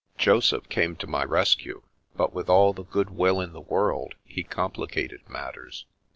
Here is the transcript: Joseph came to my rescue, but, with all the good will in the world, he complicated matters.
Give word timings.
Joseph 0.17 0.67
came 0.67 0.95
to 0.95 1.05
my 1.05 1.23
rescue, 1.23 1.83
but, 2.15 2.33
with 2.33 2.49
all 2.49 2.73
the 2.73 2.81
good 2.85 3.11
will 3.11 3.39
in 3.39 3.53
the 3.53 3.61
world, 3.61 4.15
he 4.25 4.41
complicated 4.41 5.21
matters. 5.29 5.85